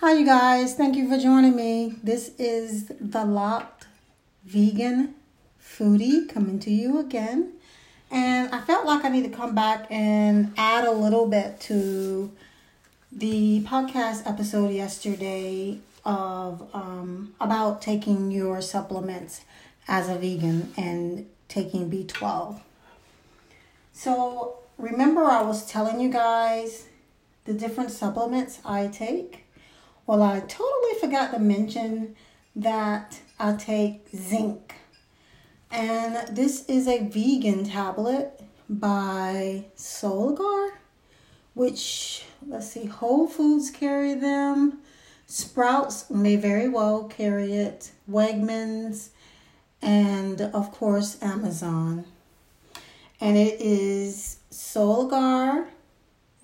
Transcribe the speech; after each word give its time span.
Hi, 0.00 0.14
you 0.14 0.24
guys. 0.24 0.76
Thank 0.76 0.96
you 0.96 1.06
for 1.10 1.18
joining 1.18 1.54
me. 1.54 1.96
This 2.02 2.30
is 2.38 2.86
the 2.98 3.22
Locked 3.22 3.86
Vegan 4.46 5.14
Foodie 5.62 6.26
coming 6.26 6.58
to 6.60 6.70
you 6.70 6.98
again. 6.98 7.52
And 8.10 8.48
I 8.48 8.62
felt 8.62 8.86
like 8.86 9.04
I 9.04 9.10
need 9.10 9.24
to 9.24 9.36
come 9.36 9.54
back 9.54 9.86
and 9.90 10.54
add 10.56 10.86
a 10.86 10.90
little 10.90 11.26
bit 11.26 11.60
to 11.68 12.32
the 13.12 13.60
podcast 13.64 14.26
episode 14.26 14.70
yesterday 14.70 15.80
of 16.02 16.66
um, 16.72 17.34
about 17.38 17.82
taking 17.82 18.30
your 18.30 18.62
supplements 18.62 19.42
as 19.86 20.08
a 20.08 20.14
vegan 20.14 20.72
and 20.78 21.28
taking 21.48 21.90
B12. 21.90 22.58
So, 23.92 24.60
remember, 24.78 25.24
I 25.24 25.42
was 25.42 25.66
telling 25.66 26.00
you 26.00 26.08
guys 26.08 26.86
the 27.44 27.52
different 27.52 27.90
supplements 27.90 28.60
I 28.64 28.86
take? 28.86 29.44
Well, 30.10 30.24
I 30.24 30.40
totally 30.40 30.98
forgot 31.00 31.30
to 31.34 31.38
mention 31.38 32.16
that 32.56 33.20
I 33.38 33.52
take 33.54 34.08
zinc. 34.08 34.74
And 35.70 36.34
this 36.34 36.64
is 36.66 36.88
a 36.88 37.06
vegan 37.06 37.62
tablet 37.64 38.42
by 38.68 39.66
Solgar, 39.76 40.70
which, 41.54 42.24
let's 42.44 42.72
see, 42.72 42.86
Whole 42.86 43.28
Foods 43.28 43.70
carry 43.70 44.14
them. 44.14 44.80
Sprouts 45.28 46.10
may 46.10 46.34
very 46.34 46.68
well 46.68 47.04
carry 47.04 47.52
it. 47.52 47.92
Wegmans, 48.10 49.10
and 49.80 50.40
of 50.40 50.72
course, 50.72 51.22
Amazon. 51.22 52.04
And 53.20 53.36
it 53.36 53.60
is 53.60 54.38
Solgar 54.50 55.68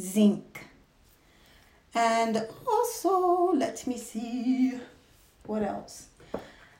Zinc. 0.00 0.66
And 1.94 2.46
also, 2.66 3.52
let 3.52 3.86
me 3.86 3.98
see 3.98 4.78
what 5.46 5.62
else. 5.62 6.06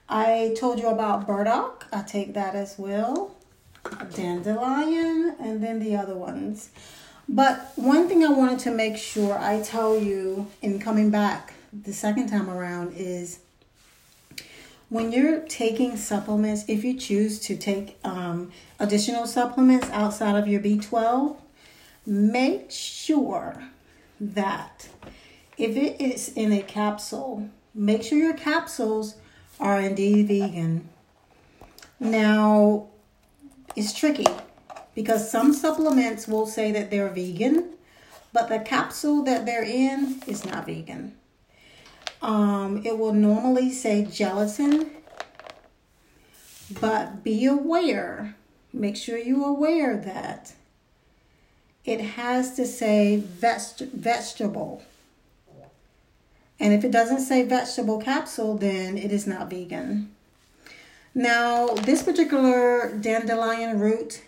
I 0.09 0.55
told 0.59 0.79
you 0.79 0.87
about 0.87 1.27
burdock. 1.27 1.85
I 1.91 2.01
take 2.01 2.33
that 2.33 2.55
as 2.55 2.75
well. 2.77 3.35
Dandelion, 4.15 5.35
and 5.39 5.63
then 5.63 5.79
the 5.79 5.95
other 5.95 6.15
ones. 6.15 6.69
But 7.27 7.71
one 7.75 8.07
thing 8.07 8.23
I 8.23 8.29
wanted 8.29 8.59
to 8.59 8.71
make 8.71 8.97
sure 8.97 9.37
I 9.37 9.61
tell 9.61 9.97
you 9.97 10.47
in 10.61 10.79
coming 10.79 11.09
back 11.09 11.53
the 11.71 11.93
second 11.93 12.27
time 12.27 12.49
around 12.49 12.93
is 12.95 13.39
when 14.89 15.11
you're 15.11 15.39
taking 15.39 15.97
supplements, 15.97 16.65
if 16.67 16.83
you 16.83 16.95
choose 16.95 17.39
to 17.39 17.55
take 17.55 17.97
um, 18.03 18.51
additional 18.79 19.25
supplements 19.25 19.89
outside 19.89 20.37
of 20.37 20.47
your 20.47 20.61
B12, 20.61 21.35
make 22.05 22.69
sure 22.69 23.63
that 24.31 24.87
if 25.57 25.75
it 25.75 26.01
is 26.01 26.29
in 26.29 26.51
a 26.51 26.61
capsule, 26.61 27.49
make 27.73 28.03
sure 28.03 28.17
your 28.17 28.33
capsules 28.33 29.15
are 29.59 29.79
indeed 29.79 30.27
vegan. 30.27 30.89
Now, 31.99 32.87
it's 33.75 33.93
tricky 33.93 34.27
because 34.95 35.29
some 35.29 35.53
supplements 35.53 36.27
will 36.27 36.45
say 36.45 36.71
that 36.71 36.91
they're 36.91 37.09
vegan, 37.09 37.69
but 38.31 38.49
the 38.49 38.59
capsule 38.59 39.23
that 39.23 39.45
they're 39.45 39.63
in 39.63 40.21
is 40.27 40.45
not 40.45 40.65
vegan. 40.65 41.15
Um, 42.21 42.81
it 42.85 42.97
will 42.97 43.13
normally 43.13 43.71
say 43.71 44.05
gelatin, 44.05 44.91
but 46.79 47.23
be 47.23 47.45
aware, 47.45 48.35
make 48.71 48.95
sure 48.95 49.17
you're 49.17 49.49
aware 49.49 49.97
that 49.97 50.53
it 51.85 52.01
has 52.01 52.55
to 52.55 52.65
say 52.65 53.17
veg- 53.17 53.91
vegetable. 53.93 54.83
And 56.59 56.73
if 56.73 56.83
it 56.83 56.91
doesn't 56.91 57.19
say 57.19 57.43
vegetable 57.43 57.99
capsule, 57.99 58.57
then 58.57 58.97
it 58.97 59.11
is 59.11 59.27
not 59.27 59.49
vegan. 59.49 60.13
Now, 61.15 61.67
this 61.67 62.01
particular 62.01 62.97
dandelion 62.97 63.79
root 63.79 64.23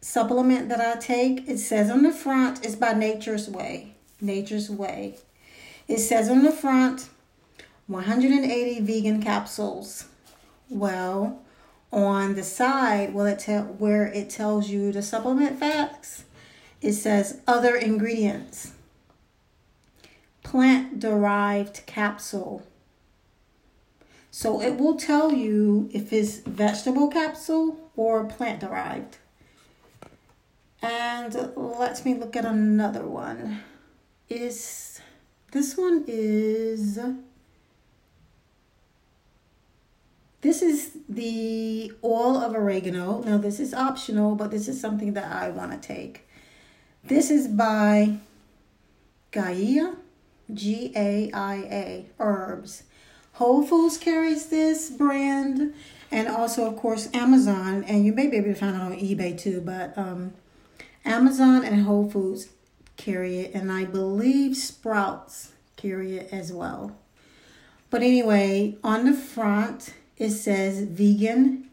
supplement 0.00 0.68
that 0.68 0.80
I 0.80 0.98
take, 0.98 1.48
it 1.48 1.58
says 1.58 1.90
on 1.90 2.02
the 2.02 2.12
front, 2.12 2.64
it's 2.64 2.74
by 2.74 2.94
Nature's 2.94 3.48
Way. 3.48 3.92
Nature's 4.20 4.70
Way. 4.70 5.18
It 5.86 5.98
says 5.98 6.28
on 6.28 6.42
the 6.42 6.52
front, 6.52 7.08
180 7.86 8.80
vegan 8.80 9.22
capsules. 9.22 10.06
Well, 10.68 11.42
on 11.92 12.36
the 12.36 12.44
side, 12.44 13.12
well, 13.12 13.26
it 13.26 13.40
tell 13.40 13.64
where 13.64 14.06
it 14.06 14.30
tells 14.30 14.68
you 14.68 14.92
the 14.92 15.02
supplement 15.02 15.58
facts, 15.58 16.24
it 16.80 16.92
says 16.94 17.40
other 17.46 17.76
ingredients. 17.76 18.72
Plant 20.42 20.98
derived 20.98 21.84
capsule. 21.86 22.62
So 24.30 24.62
it 24.62 24.76
will 24.76 24.96
tell 24.96 25.32
you 25.32 25.90
if 25.92 26.12
it's 26.12 26.38
vegetable 26.38 27.08
capsule 27.08 27.90
or 27.96 28.24
plant 28.24 28.60
derived. 28.60 29.18
And 30.82 31.52
let 31.56 32.04
me 32.04 32.14
look 32.14 32.36
at 32.36 32.44
another 32.44 33.06
one. 33.06 33.60
Is 34.28 35.00
this 35.52 35.76
one 35.76 36.04
is 36.06 36.98
this 40.40 40.62
is 40.62 40.96
the 41.08 41.92
oil 42.02 42.38
of 42.38 42.54
oregano. 42.54 43.22
Now 43.22 43.36
this 43.36 43.60
is 43.60 43.74
optional, 43.74 44.36
but 44.36 44.50
this 44.50 44.68
is 44.68 44.80
something 44.80 45.12
that 45.14 45.30
I 45.30 45.50
want 45.50 45.72
to 45.72 45.86
take. 45.86 46.26
This 47.02 47.30
is 47.30 47.48
by 47.48 48.18
Gaia, 49.30 49.94
G 50.52 50.92
A 50.94 51.30
I 51.32 51.54
A 51.56 52.06
Herbs. 52.18 52.84
Whole 53.32 53.66
Foods 53.66 53.96
carries 53.96 54.46
this 54.46 54.90
brand, 54.90 55.74
and 56.12 56.28
also, 56.28 56.66
of 56.66 56.76
course, 56.76 57.08
Amazon. 57.14 57.84
And 57.84 58.04
you 58.04 58.12
may 58.12 58.26
be 58.26 58.36
able 58.36 58.52
to 58.52 58.54
find 58.54 58.76
it 58.76 58.82
on 58.82 58.92
eBay 58.92 59.36
too, 59.36 59.60
but 59.60 59.96
um, 59.96 60.34
Amazon 61.04 61.64
and 61.64 61.84
Whole 61.84 62.08
Foods 62.08 62.48
carry 62.96 63.40
it, 63.40 63.54
and 63.54 63.72
I 63.72 63.86
believe 63.86 64.56
Sprouts 64.56 65.52
carry 65.76 66.18
it 66.18 66.28
as 66.32 66.52
well. 66.52 66.96
But 67.88 68.02
anyway, 68.02 68.76
on 68.84 69.06
the 69.06 69.14
front, 69.14 69.94
it 70.18 70.30
says 70.30 70.82
vegan 70.82 71.70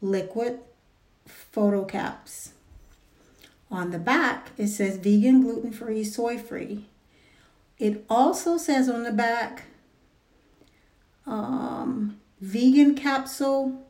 liquid 0.00 0.60
Phyto-Caps. 1.28 2.52
On 3.70 3.90
the 3.90 3.98
back, 3.98 4.50
it 4.56 4.68
says 4.68 4.96
vegan, 4.96 5.42
gluten 5.42 5.72
free, 5.72 6.02
soy 6.02 6.38
free. 6.38 6.86
It 7.78 8.04
also 8.10 8.56
says 8.56 8.88
on 8.88 9.04
the 9.04 9.12
back 9.12 9.64
um, 11.26 12.20
vegan 12.40 12.94
capsule 12.94 13.86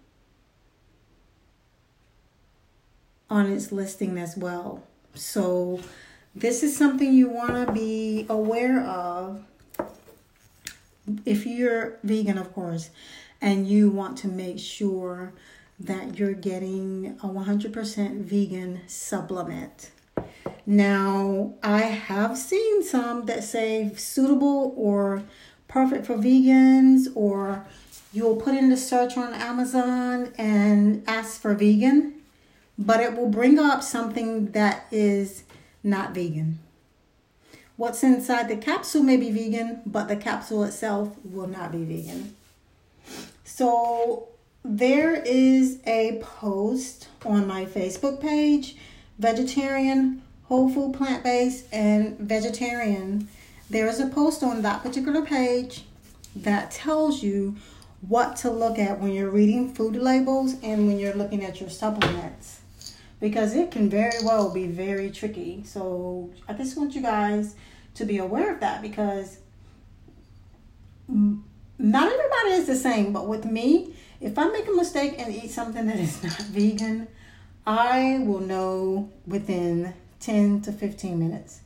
on 3.30 3.50
its 3.50 3.72
listing 3.72 4.18
as 4.18 4.36
well. 4.36 4.82
So, 5.14 5.80
this 6.34 6.62
is 6.62 6.76
something 6.76 7.12
you 7.12 7.28
want 7.28 7.66
to 7.66 7.72
be 7.72 8.26
aware 8.28 8.80
of 8.84 9.42
if 11.24 11.47
you're 11.47 11.98
vegan, 12.04 12.38
of 12.38 12.52
course, 12.52 12.91
and 13.41 13.66
you 13.66 13.91
want 13.91 14.18
to 14.18 14.28
make 14.28 14.58
sure 14.58 15.32
that 15.80 16.18
you're 16.18 16.34
getting 16.34 17.18
a 17.22 17.26
100% 17.26 18.20
vegan 18.20 18.80
supplement. 18.86 19.91
Now, 20.66 21.54
I 21.62 21.80
have 21.80 22.36
seen 22.36 22.82
some 22.82 23.26
that 23.26 23.42
say 23.42 23.92
suitable 23.96 24.74
or 24.76 25.22
perfect 25.68 26.06
for 26.06 26.16
vegans, 26.16 27.06
or 27.14 27.64
you'll 28.12 28.36
put 28.36 28.54
in 28.54 28.68
the 28.68 28.76
search 28.76 29.16
on 29.16 29.32
Amazon 29.32 30.32
and 30.36 31.02
ask 31.06 31.41
for 31.41 31.54
vegan, 31.54 32.20
but 32.78 33.00
it 33.00 33.16
will 33.16 33.28
bring 33.28 33.58
up 33.58 33.82
something 33.82 34.52
that 34.52 34.86
is 34.91 35.44
not 35.82 36.14
vegan. 36.14 36.58
What's 37.76 38.02
inside 38.02 38.48
the 38.48 38.56
capsule 38.56 39.02
may 39.02 39.16
be 39.16 39.30
vegan, 39.30 39.80
but 39.86 40.09
the 40.09 40.16
capsule 40.16 40.65
itself 40.65 41.16
will 41.24 41.47
not 41.47 41.72
be 41.72 41.84
vegan. 41.84 42.36
So, 43.44 44.28
there 44.65 45.15
is 45.15 45.78
a 45.86 46.21
post 46.22 47.09
on 47.24 47.47
my 47.47 47.65
Facebook 47.65 48.21
page, 48.21 48.77
vegetarian, 49.18 50.22
whole 50.45 50.68
food, 50.68 50.95
plant 50.95 51.22
based, 51.24 51.66
and 51.72 52.18
vegetarian. 52.18 53.28
There 53.68 53.86
is 53.86 54.01
a 54.01 54.07
post 54.07 54.42
on 54.42 54.62
that 54.62 54.83
particular 54.83 55.22
page 55.22 55.84
that 56.36 56.71
tells 56.71 57.22
you 57.22 57.57
what 58.07 58.36
to 58.36 58.51
look 58.51 58.78
at 58.78 59.01
when 59.01 59.12
you're 59.12 59.30
reading 59.30 59.72
food 59.72 59.97
labels 59.97 60.54
and 60.63 60.86
when 60.86 60.98
you're 60.98 61.15
looking 61.15 61.45
at 61.45 61.60
your 61.60 61.71
supplements 61.71 62.60
because 63.21 63.54
it 63.54 63.71
can 63.71 63.89
very 63.89 64.24
well 64.24 64.51
be 64.51 64.66
very 64.66 65.10
tricky. 65.10 65.63
So 65.65 66.30
I 66.48 66.54
just 66.54 66.77
want 66.77 66.95
you 66.95 67.03
guys 67.03 67.54
to 67.95 68.04
be 68.04 68.18
aware 68.18 68.53
of 68.53 68.60
that 68.60 68.80
because 68.83 69.39
not 71.80 72.12
everybody 72.12 72.50
is 72.60 72.66
the 72.66 72.77
same, 72.77 73.12
but 73.12 73.27
with 73.27 73.44
me, 73.47 73.94
if 74.21 74.38
I 74.38 74.48
make 74.48 74.68
a 74.68 74.72
mistake 74.72 75.15
and 75.18 75.34
eat 75.34 75.50
something 75.50 75.86
that 75.86 75.98
is 75.98 76.22
not 76.22 76.36
vegan, 76.38 77.09
I 77.66 78.22
will 78.24 78.41
know 78.41 79.10
within 79.27 79.94
10 80.21 80.60
to 80.62 80.72
15 80.72 81.18
minutes. 81.18 81.60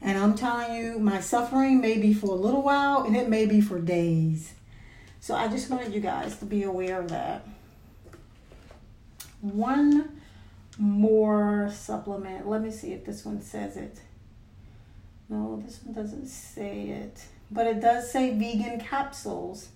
And 0.00 0.16
I'm 0.18 0.36
telling 0.36 0.74
you, 0.76 0.98
my 0.98 1.20
suffering 1.20 1.80
may 1.80 1.98
be 1.98 2.14
for 2.14 2.26
a 2.26 2.34
little 2.34 2.62
while 2.62 3.02
and 3.02 3.16
it 3.16 3.28
may 3.28 3.46
be 3.46 3.60
for 3.60 3.80
days. 3.80 4.54
So 5.20 5.34
I 5.34 5.48
just 5.48 5.68
wanted 5.68 5.92
you 5.92 6.00
guys 6.00 6.38
to 6.38 6.44
be 6.44 6.62
aware 6.62 7.00
of 7.00 7.08
that. 7.08 7.46
One 9.40 10.20
more 10.78 11.70
supplement. 11.74 12.46
Let 12.46 12.62
me 12.62 12.70
see 12.70 12.92
if 12.92 13.04
this 13.04 13.24
one 13.24 13.42
says 13.42 13.76
it. 13.76 13.98
No, 15.28 15.62
this 15.64 15.80
one 15.82 15.94
doesn't 15.94 16.26
say 16.26 16.88
it. 16.88 17.24
But 17.50 17.66
it 17.66 17.80
does 17.80 18.10
say 18.10 18.30
vegan 18.30 18.80
capsules. 18.80 19.68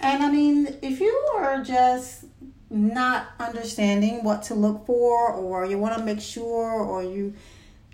And 0.00 0.22
I 0.22 0.30
mean, 0.30 0.76
if 0.82 1.00
you 1.00 1.30
are 1.36 1.62
just 1.62 2.24
not 2.70 3.28
understanding 3.38 4.24
what 4.24 4.42
to 4.44 4.54
look 4.54 4.86
for, 4.86 5.32
or 5.32 5.64
you 5.64 5.78
want 5.78 5.96
to 5.98 6.04
make 6.04 6.20
sure, 6.20 6.72
or 6.72 7.02
you 7.02 7.34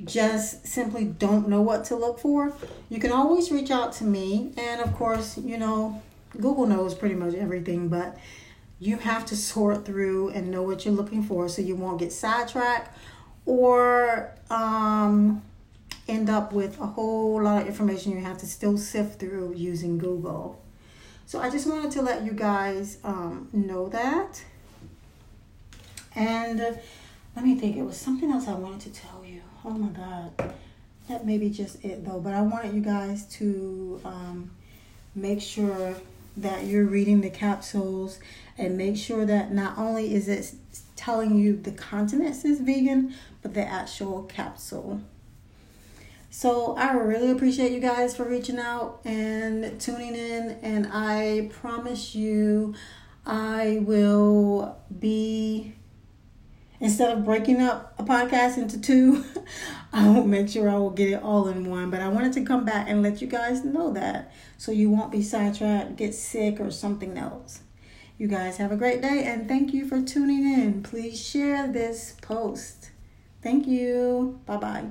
just 0.05 0.67
simply 0.67 1.05
don't 1.05 1.49
know 1.49 1.61
what 1.61 1.85
to 1.87 1.97
look 1.97 2.19
for, 2.19 2.53
you 2.89 2.99
can 2.99 3.13
always 3.13 3.51
reach 3.51 3.71
out 3.71 3.93
to 3.95 4.05
me. 4.05 4.53
And 4.57 4.81
of 4.81 4.95
course, 4.95 5.37
you 5.39 5.59
know, 5.59 6.01
Google 6.41 6.67
knows 6.67 6.95
pretty 6.95 7.15
much 7.15 7.35
everything, 7.35 7.89
but 7.89 8.17
you 8.79 8.97
have 8.97 9.27
to 9.27 9.37
sort 9.37 9.85
through 9.85 10.31
and 10.31 10.51
know 10.51 10.63
what 10.63 10.85
you're 10.85 10.95
looking 10.95 11.23
for 11.23 11.49
so 11.49 11.61
you 11.61 11.77
won't 11.77 11.99
get 11.99 12.13
sidetracked 12.13 12.97
or 13.45 14.33
um, 14.49 15.43
end 16.11 16.29
up 16.29 16.53
with 16.53 16.79
a 16.81 16.87
whole 16.87 17.43
lot 17.43 17.63
of 17.63 17.69
information 17.69 18.13
you 18.13 18.21
have 18.21 18.39
to 18.39 18.47
still 18.47 18.77
sift 18.77 19.21
through 19.21 19.55
using 19.55 19.99
Google. 19.99 20.61
So 21.27 21.41
I 21.41 21.49
just 21.49 21.67
wanted 21.67 21.93
to 21.93 22.03
let 22.03 22.25
you 22.25 22.33
guys 22.33 22.99
um, 23.05 23.49
know 23.53 23.89
that. 23.89 24.43
And 26.15 26.61
uh, 26.61 26.73
let 27.37 27.45
me 27.45 27.55
think, 27.55 27.77
it 27.77 27.83
was 27.83 27.97
something 27.97 28.31
else 28.31 28.49
I 28.49 28.55
wanted 28.55 28.81
to 28.81 29.01
tell 29.01 29.25
you. 29.25 29.41
Oh 29.65 29.71
my 29.71 29.89
God. 29.89 30.55
That 31.09 31.25
may 31.25 31.39
be 31.39 31.51
just 31.51 31.85
it 31.85 32.05
though, 32.05 32.21
but 32.21 32.35
I 32.35 32.43
wanted 32.43 32.75
you 32.75 32.81
guys 32.81 33.25
to 33.39 34.01
um, 34.05 34.51
make 35.15 35.41
sure 35.41 35.95
that 36.37 36.65
you're 36.65 36.87
reading 36.87 37.21
the 37.21 37.31
capsules 37.31 38.19
and 38.57 38.77
make 38.77 38.97
sure 38.97 39.25
that 39.25 39.53
not 39.53 39.79
only 39.79 40.15
is 40.15 40.29
it 40.29 40.53
telling 40.97 41.39
you 41.39 41.57
the 41.57 41.73
content 41.73 42.23
is 42.25 42.61
vegan, 42.61 43.15
but 43.43 43.55
the 43.55 43.65
actual 43.65 44.23
capsule. 44.25 45.01
So 46.31 46.77
I 46.77 46.93
really 46.93 47.31
appreciate 47.31 47.73
you 47.73 47.81
guys 47.81 48.17
for 48.17 48.25
reaching 48.25 48.59
out 48.59 49.01
and 49.05 49.81
tuning 49.81 50.15
in, 50.15 50.59
and 50.63 50.89
I 50.93 51.51
promise 51.53 52.15
you, 52.15 52.75
I 53.27 53.81
will 53.83 54.79
be 54.99 55.75
instead 56.81 57.17
of 57.17 57.25
breaking 57.25 57.61
up 57.61 57.95
a 57.99 58.05
podcast 58.05 58.57
into 58.57 58.81
two, 58.81 59.25
I 59.93 60.09
will 60.09 60.27
make 60.27 60.49
sure 60.49 60.69
I 60.69 60.77
will 60.77 60.91
get 60.91 61.11
it 61.11 61.23
all 61.23 61.49
in 61.49 61.69
one. 61.69 61.91
But 61.91 62.01
I 62.01 62.09
wanted 62.09 62.33
to 62.35 62.43
come 62.43 62.65
back 62.65 62.89
and 62.89 63.03
let 63.03 63.21
you 63.21 63.27
guys 63.27 63.65
know 63.65 63.93
that 63.93 64.33
so 64.57 64.73
you 64.73 64.89
won't 64.89 65.13
be 65.13 65.23
sidetracked, 65.23 65.97
get 65.97 66.15
sick, 66.15 66.59
or 66.61 66.71
something 66.71 67.19
else. 67.19 67.61
You 68.19 68.29
guys 68.29 68.59
have 68.59 68.71
a 68.71 68.77
great 68.77 69.01
day 69.01 69.25
and 69.25 69.49
thank 69.49 69.73
you 69.73 69.87
for 69.87 70.01
tuning 70.01 70.45
in. 70.45 70.83
Please 70.83 71.21
share 71.21 71.67
this 71.67 72.17
post. 72.21 72.91
Thank 73.43 73.67
you. 73.67 74.41
Bye 74.47 74.57
bye. 74.59 74.85